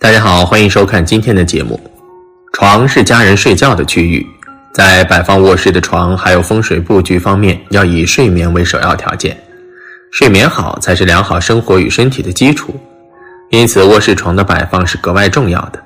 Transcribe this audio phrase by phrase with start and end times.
[0.00, 1.78] 大家好，欢迎收看今天的节目。
[2.52, 4.24] 床是家人睡觉的区域，
[4.72, 9.36] 在摆放卧室的床还有风水布局方面，要以睡眠为首要条件。
[10.12, 12.72] 睡眠好才是良好生活与身体的基础，
[13.50, 15.82] 因此卧室床的摆放是格外重要的。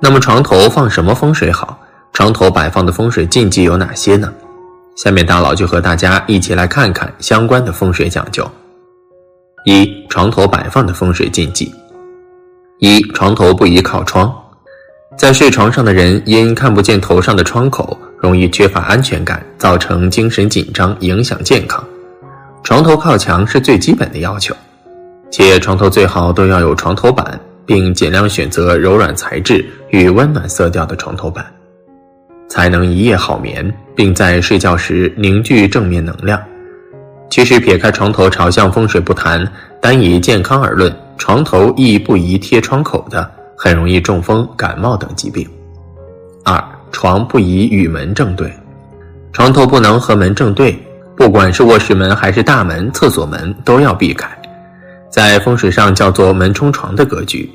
[0.00, 1.78] 那么床头放什么风水好？
[2.12, 4.34] 床头摆放的风水禁忌有哪些呢？
[4.96, 8.48] 下面大佬就和大家一起来看看相关的风水讲究。
[9.64, 11.72] 一、床头摆放的风水禁忌。
[12.78, 14.34] 一床头不宜靠窗，
[15.16, 21.82] 在睡床上的人因看不见头上的窗口，容易缺乏安全感，造成精神紧张，影响健康。
[22.64, 24.54] 床头靠墙是最基本的要求，
[25.30, 31.46] 且床头最好都要有床头板，并尽量选择柔软材质与温暖色调的床头板，
[32.48, 36.42] 才能一夜好眠，并在睡觉时凝聚正面能量。
[37.30, 39.46] 其实撇开床头朝向风水不谈，
[39.80, 40.92] 单以健康而论。
[41.16, 45.48] 床头亦不宜贴窗口的，很容易中风、感冒等疾病。
[46.44, 46.62] 二、
[46.92, 48.52] 床不宜与门正对，
[49.32, 50.78] 床头不能和门正对，
[51.16, 54.28] 不管是卧室门还是大门、厕所门都要避开。
[55.10, 57.48] 在风水上叫做门冲床的格局，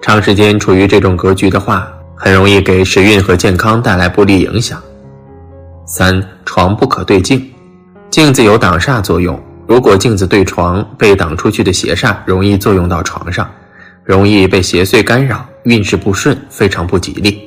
[0.00, 4.82] 长时间处于这种格局的话，很容易给时运和健康带来不利影响。
[5.84, 7.46] 三、床不可对镜，
[8.10, 9.38] 镜子有挡煞作用。
[9.66, 13.50] 如果镜子对床，被挡出去的邪煞容易作用到床上，
[14.04, 17.40] 容易被邪祟干扰，运势不顺，非常不吉利。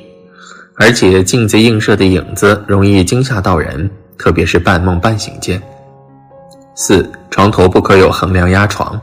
[0.76, 5.60] 而且镜子映射的影子容易惊吓到人，特别是半梦半醒间。
[6.74, 9.00] 四床头不可有横梁压床，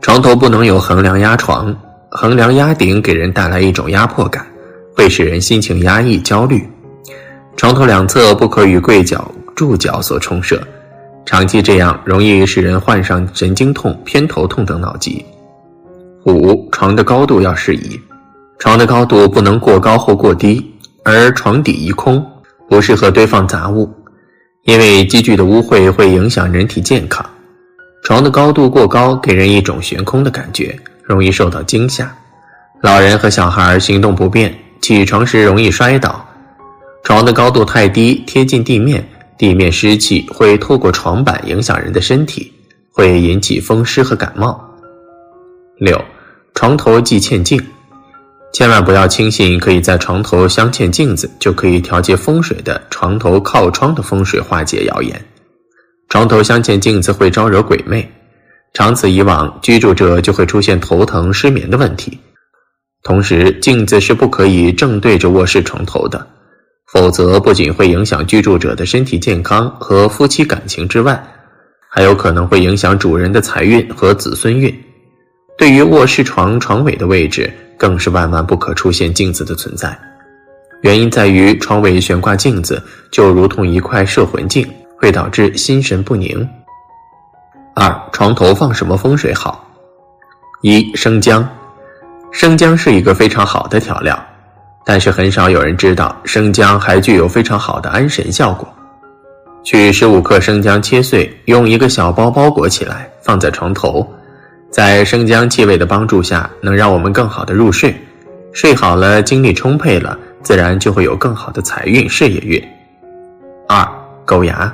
[0.00, 1.74] 床头不能有横梁压床，
[2.10, 4.46] 横梁压顶给人带来一种压迫感，
[4.94, 6.62] 会使人心情压抑、焦虑。
[7.56, 10.62] 床头两侧不可与柜角、柱角所冲射。
[11.26, 15.24] 长期这样容易使人患上神经痛、偏头痛等脑疾。
[16.26, 17.98] 五、床的高度要适宜，
[18.58, 20.64] 床的高度不能过高或过低，
[21.02, 22.24] 而床底宜空，
[22.68, 23.90] 不适合堆放杂物，
[24.64, 27.24] 因为积聚的污秽会影响人体健康。
[28.02, 32.14] 床的高度过高，给人一种悬空的感觉，容易受到惊吓。
[32.82, 36.22] 老人和小孩行动不便，起床时容易摔倒。
[37.02, 39.06] 床的高度太低，贴近地面。
[39.44, 42.50] 地面湿气会透过床板影响人的身体，
[42.90, 44.58] 会引起风湿和感冒。
[45.76, 46.02] 六，
[46.54, 47.62] 床头忌嵌镜，
[48.54, 55.22] 千万不要轻信可以在床头镶嵌镜子就可以调节风水的床头靠窗的风水化解谣言。
[56.08, 58.10] 床头镶嵌镜子会招惹鬼魅，
[58.72, 62.18] 长此以往，居住者就会出现头疼、失眠的问题。
[63.02, 66.26] 同时，镜子是不可以正对着卧室床头的。
[66.94, 71.20] 否则，不仅会影响居住者的身体健康和夫妻感情之外，
[71.90, 74.72] 还有可能会影响主人的财运和子孙运。
[75.58, 79.98] 对于卧室床床尾的位置，更是万万不可出现镜子的存在。
[80.82, 84.64] 原因在于床尾悬挂镜子，就如同一块摄魂镜，
[84.96, 86.48] 会导致心神不宁。
[87.74, 89.68] 二、床头放什么风水好？
[90.62, 91.44] 一、生姜，
[92.30, 94.16] 生姜是一个非常好的调料。
[94.84, 98.68] 但是很少有人知道，生姜还具有非常好的安神效果。
[99.62, 104.06] 取十五克生姜切碎，用一个小包包裹起来，放在床头，
[104.70, 107.94] 在生姜气味的帮助下，能让我们更好的入睡。
[108.52, 112.62] 睡好了，精力充沛了，自然就会有更好的财运、事业运。
[113.66, 113.88] 二、
[114.26, 114.72] 狗牙，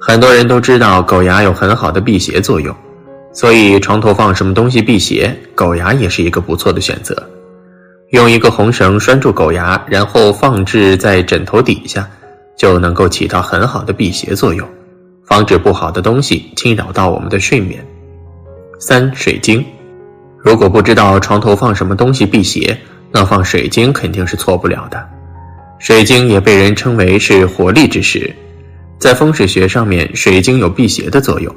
[0.00, 2.74] 很多人都知道狗牙有很好的辟邪作用，
[3.32, 7.14] 所以床头放什么东西辟邪，狗牙也是一个不错的选择。
[8.10, 12.08] 用一个红绳拴住狗牙，然后放置在枕头底下，
[12.56, 14.66] 就能够起到很好的辟邪作用，
[15.26, 17.84] 防止不好的东西侵扰到我们的睡眠。
[18.78, 19.62] 三、水晶，
[20.38, 22.74] 如果不知道床头放什么东西辟邪，
[23.12, 25.06] 那放水晶肯定是错不了的。
[25.78, 28.34] 水晶也被人称为是活力之石，
[28.98, 31.54] 在风水学上面，水晶有辟邪的作用。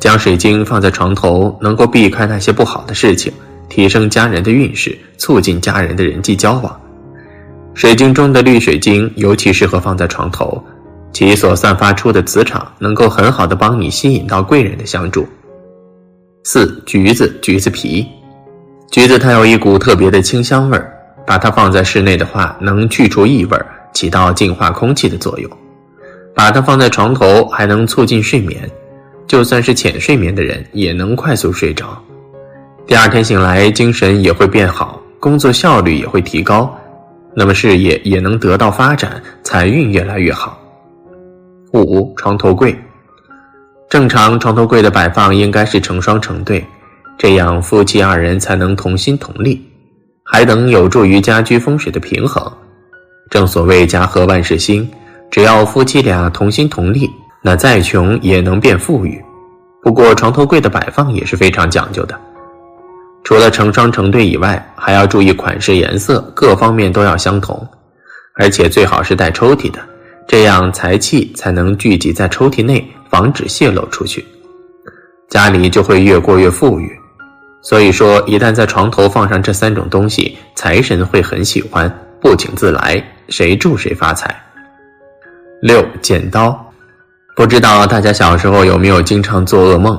[0.00, 3.32] 将水晶放在床头，能够避开那些不好的事情。
[3.70, 6.78] 提升家人的运势，促进家人的人际交往。
[7.72, 10.62] 水晶中的绿水晶尤其适合放在床头，
[11.12, 15.26] 其所散发出的磁场能够很好的帮你吸引到贵人的相助。
[16.44, 18.06] 四、橘子、橘子皮，
[18.90, 20.92] 橘子它有一股特别的清香味儿，
[21.26, 23.58] 把它放在室内的话，能去除异味，
[23.94, 25.50] 起到净化空气的作用。
[26.34, 28.68] 把它放在床头，还能促进睡眠，
[29.26, 32.02] 就算是浅睡眠的人也能快速睡着。
[32.90, 36.76] 第二天醒来，精神也会变好，工作效率也会提高，
[37.36, 40.58] 那么事业也能得到发展，财运越来越好。
[41.72, 42.76] 五床头柜，
[43.88, 46.66] 正常床头柜的摆放应该是成双成对，
[47.16, 49.64] 这样夫妻二人才能同心同力。
[50.24, 52.44] 还能有助于家居风水的平衡。
[53.30, 54.90] 正所谓家和万事兴，
[55.30, 57.08] 只要夫妻俩同心同力，
[57.40, 59.24] 那再穷也能变富裕。
[59.80, 62.20] 不过床头柜的摆放也是非常讲究的，
[63.30, 67.64] 除了成双成对以外，还要注意款式、颜色各方面都要相同，
[68.34, 69.78] 而且最好是带抽屉的，
[70.26, 74.26] 这样财气才能聚集在抽屉内，防止泄露出去，
[75.28, 76.90] 家里就会越过越富裕。
[77.62, 81.88] 所以说，一旦在床头放上这三种东西，财神会很喜欢，
[82.20, 83.00] 不请自来。
[83.28, 84.34] 谁住谁发财。
[85.62, 86.68] 六剪刀，
[87.36, 89.96] 不知道大家小时候有没有经常做噩梦？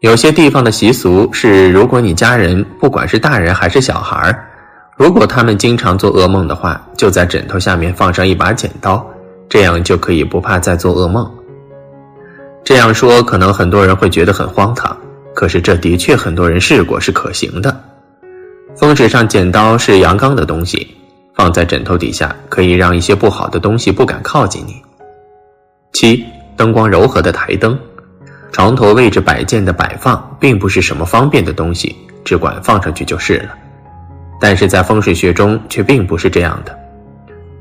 [0.00, 4.32] 有些地方的习俗是，如果你家人不管是大人还是小孩
[4.96, 9.04] 如果他们经常做噩梦的话，就在枕头下面放上一把剪刀，
[9.48, 11.28] 这样就可以不怕再做噩梦。
[12.62, 14.96] 这样说可能很多人会觉得很荒唐，
[15.34, 17.84] 可是这的确很多人试过是可行的。
[18.76, 20.94] 风水上，剪刀是阳刚的东西。
[21.34, 24.82] 放在枕头底下，可以让一些不好的东西不敢靠近你。
[25.92, 26.24] 七，
[26.56, 27.78] 灯光柔和的台灯，
[28.58, 31.94] 床头位置摆件的摆放并不是什么方便的东西，
[32.24, 33.54] 只管放上去就是了。
[34.40, 36.76] 但是在风水学中却并不是这样的。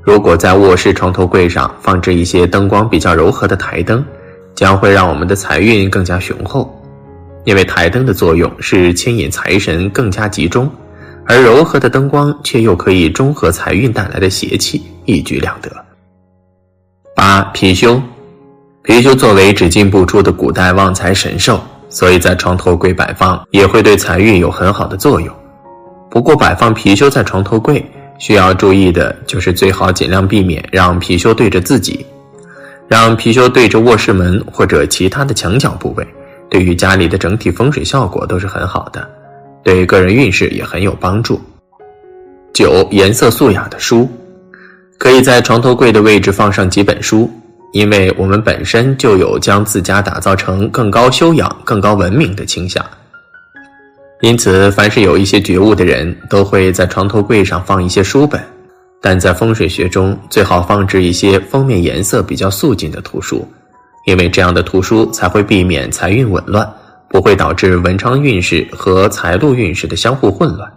[0.01, 4.03] 如果在卧室床头柜上放置一些灯光比较柔和的台灯，
[4.55, 6.67] 将会让我们的财运更加雄厚，
[7.45, 10.67] 因为台灯的作用是牵引财神更加集中。
[11.27, 15.69] 而柔和的灯光却又可以中和财运带来的邪气，一举两得。
[17.15, 18.01] 八貔貅，
[18.87, 25.29] 貔貅作为只进不出的古代旺财神兽，所以在床头柜摆放也会对财运有很好的作用。
[26.09, 27.85] 不过，摆放貔貅在床头柜
[28.17, 32.05] 需要注意的就是最好尽量避免让貔貅对着自己，
[32.87, 36.07] 让貔貅对着卧室门或者其他的墙角部位，
[36.49, 39.05] 对于家里的整体风水效果都是很好的。
[39.63, 41.41] 对个人运势也很有帮助。
[42.53, 44.09] 九，颜色素雅的书，
[44.97, 47.29] 可以在床头柜的位置放上几本书，
[47.71, 52.83] 因为我们本身就有将自家打造成更高修养、更高文明的倾向。
[54.21, 58.41] 因此，凡是有一些觉悟的人，都会在床头柜上放一些书本。
[59.01, 63.47] 但在风水学中，最好放置一些封面颜色比较素净的图书，
[64.05, 66.67] 因为这样的图书才会避免财运紊乱。
[67.09, 70.69] 不会导致文昌运势和财路运势的相互混乱。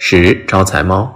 [0.00, 1.08] 十招财猫，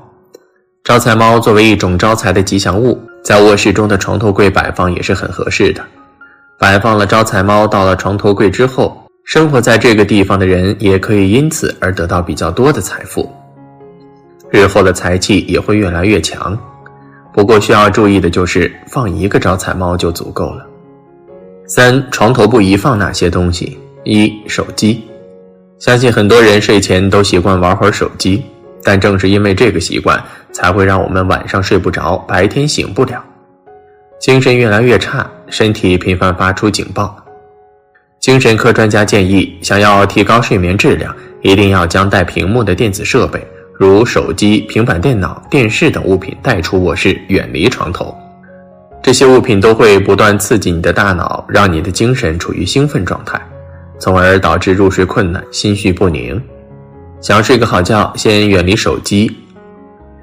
[0.85, 5.83] 招财猫作为一种招财的吉祥物，在卧室中的床头柜摆放也是很合适的。
[6.59, 13.35] 摆放了招财猫到了床头柜之后，生活在这个地方的人也可以因此而得到比较多的财富，
[14.51, 16.57] 日后的财气也会越来越强。
[17.33, 20.67] 不过需要注意的就是放一个招财猫就足够了。
[21.67, 23.79] 三床头不宜放哪些东西？
[24.05, 25.03] 一手机，
[25.79, 28.45] 相信很多人睡前都习惯玩会儿手机，
[28.83, 30.23] 但正是因为这个习惯，
[30.55, 33.23] 才会让我们晚上睡不着，白天醒不了，
[34.21, 37.15] 精神越来越差，身体频繁发出警报。
[38.21, 43.45] 精神科专家建议，想要提高睡眠质量，一定要将带屏幕的电子设备，
[43.79, 48.17] 如手机、平板电脑、电视等物品带出卧室，远离床头。
[49.03, 53.39] 这些物品都会不断刺激你的大脑，让你的精神处于兴奋状态，
[53.99, 56.41] 从而导致入睡困难、心绪不宁。
[57.21, 59.31] 想睡个好觉，先远离手机，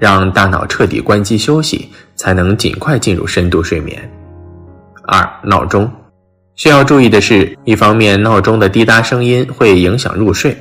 [0.02, 4.10] 让大脑彻底关机休息，才能尽快进入深度睡眠。
[5.04, 5.88] 二、闹钟
[6.56, 10.56] 需要注意的是，一方面闹钟的滴答声音会影响入睡，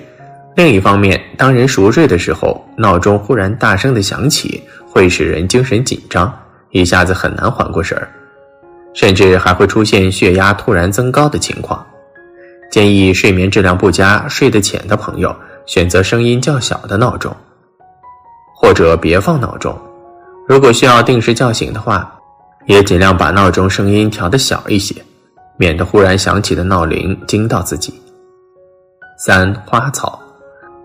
[0.56, 6.32] 另一方面，当人熟睡的时候，闹钟忽然大声的响起，会使人精神紧张。
[6.70, 8.08] 一下子很难缓过神儿，
[8.94, 11.84] 甚至还会出现血压突然增高的情况。
[12.70, 17.36] 建议睡眠质量不佳、睡得浅的朋友选择声音较小的闹钟，
[18.62, 19.76] 或者别放闹钟。
[20.48, 22.14] 如果需要定时叫醒的话，
[22.68, 24.96] 也尽量把闹钟声音调得小一些，
[25.58, 28.00] 免得忽然响起的闹铃惊到自己。
[29.18, 30.20] 三花草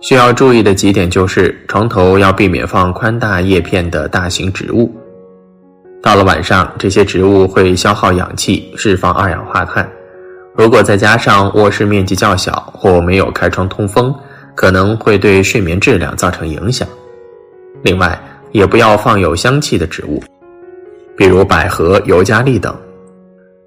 [0.00, 4.90] 需要注意的几点就是：床头要避免放宽大叶片的大型植物。
[6.02, 9.86] 到了晚上，这些植物会消耗氧气，释放二氧化碳。
[10.54, 14.14] 如果再加上卧室面积较小或没有开窗通风，
[14.54, 16.88] 可能会对睡眠质量造成影响。
[17.82, 18.18] 另外，
[18.52, 20.22] 也不要放有香气的植物，
[21.16, 22.74] 比如百合、尤加利等。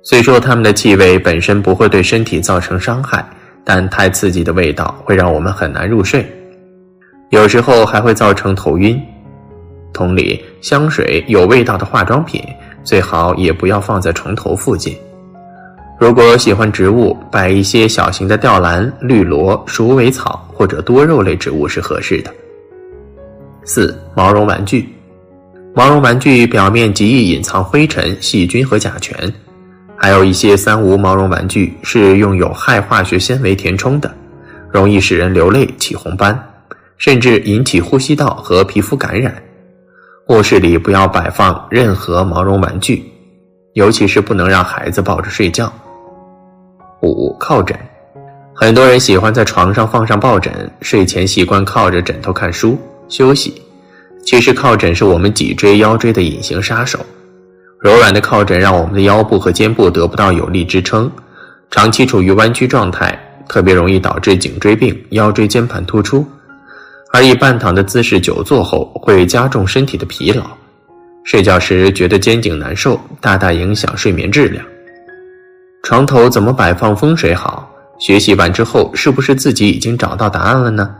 [0.01, 3.23] 虽说它们的气味本身不会对身体造成伤害，
[3.63, 6.25] 但太刺激的味道会让我们很难入睡，
[7.29, 8.99] 有时候还会造成头晕。
[9.93, 12.41] 同理，香水有味道的化妆品
[12.83, 14.97] 最好也不要放在床头附近。
[15.99, 22.33] 如果喜欢植物，摆一些小型的吊兰、绿萝、鼠尾草或者多肉类植物是合适的。
[23.63, 24.87] 四、毛绒玩具。
[25.75, 29.15] 毛绒玩具表面极易隐藏灰尘、细菌和甲醛，
[29.95, 34.11] 还有一些三无毛绒玩具是用有害化学纤维填充的，
[34.71, 36.37] 容易使人流泪、起红斑，
[36.97, 39.33] 甚至引起呼吸道和皮肤感染。
[40.27, 43.03] 卧室里不要摆放任何毛绒玩具，
[43.73, 45.71] 尤其是不能让孩子抱着睡觉。
[47.01, 47.77] 五、靠枕，
[48.53, 50.51] 很多人喜欢在床上放上抱枕，
[50.81, 52.77] 睡前习惯靠着枕头看书
[53.09, 53.61] 休息。
[54.23, 56.99] 其实靠枕是我们脊椎腰椎的隐形杀手，
[57.79, 61.11] 柔软的靠枕让我们的腰部和肩部得不到有力支撑，
[61.71, 66.25] 长期处于弯曲状态，特别容易导致颈椎病、腰椎间盘突出。
[67.11, 70.43] 而以半躺的姿势久坐后，会加重身体的疲劳，
[71.23, 74.63] 睡觉时觉得肩颈难受，大大影响睡眠质量。
[75.81, 77.67] 床头怎么摆放风水好？
[77.97, 80.93] 学习完之后，是不是自己已经找到答案了呢？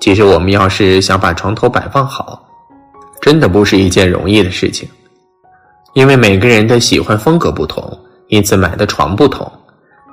[0.00, 2.46] 其实我们要是想把床头摆放好，
[3.20, 4.88] 真的不是一件容易的事情，
[5.94, 7.98] 因为每个人的喜欢风格不同，
[8.28, 9.50] 因此买的床不同，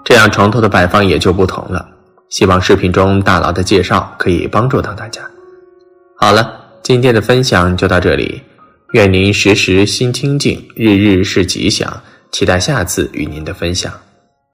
[0.06, 1.88] 这样床头的摆放也就不同了。
[2.30, 5.22] 希望视频中大佬的介绍可以帮助到大家。
[6.16, 8.42] 好了，今天的分享就到这里，
[8.94, 11.92] 愿您时时心清静，日日是吉祥。
[12.32, 13.92] 期待下次与您的分享。